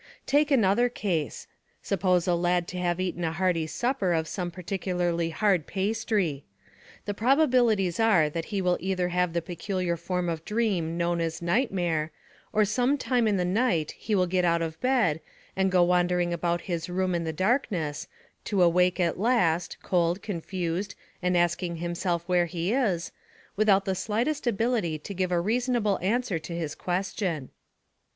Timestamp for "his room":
16.61-17.13